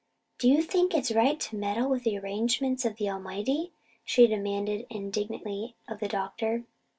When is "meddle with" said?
1.55-2.05